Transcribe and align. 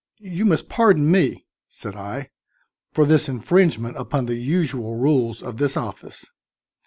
"You 0.19 0.45
must 0.45 0.67
pardon 0.67 1.11
me," 1.11 1.45
said 1.67 1.95
I, 1.95 2.31
"for 2.91 3.05
this 3.05 3.29
infringement 3.29 3.97
upon 3.97 4.25
the 4.25 4.33
usual 4.33 4.95
rules 4.95 5.43
of 5.43 5.57
this 5.57 5.77
office. 5.77 6.25